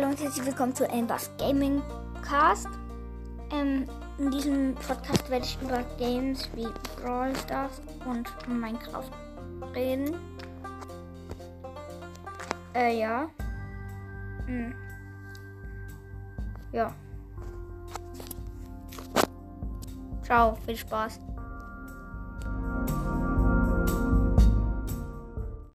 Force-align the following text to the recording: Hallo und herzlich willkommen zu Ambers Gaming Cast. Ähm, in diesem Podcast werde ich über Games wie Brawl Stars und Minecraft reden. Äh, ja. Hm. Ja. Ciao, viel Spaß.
Hallo 0.00 0.12
und 0.12 0.20
herzlich 0.22 0.46
willkommen 0.46 0.74
zu 0.74 0.90
Ambers 0.90 1.30
Gaming 1.36 1.82
Cast. 2.26 2.68
Ähm, 3.52 3.84
in 4.16 4.30
diesem 4.30 4.74
Podcast 4.74 5.28
werde 5.28 5.44
ich 5.44 5.58
über 5.60 5.82
Games 5.98 6.48
wie 6.54 6.66
Brawl 6.96 7.36
Stars 7.36 7.82
und 8.08 8.26
Minecraft 8.48 9.10
reden. 9.74 10.14
Äh, 12.74 12.98
ja. 12.98 13.28
Hm. 14.46 14.74
Ja. 16.72 16.94
Ciao, 20.22 20.56
viel 20.64 20.78
Spaß. 20.78 21.20